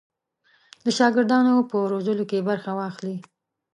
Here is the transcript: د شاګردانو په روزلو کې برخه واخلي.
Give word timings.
د 0.83 0.85
شاګردانو 0.97 1.53
په 1.71 1.77
روزلو 1.91 2.23
کې 2.29 2.45
برخه 2.49 2.71
واخلي. 2.79 3.15